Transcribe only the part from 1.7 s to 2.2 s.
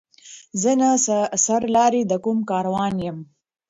لاری د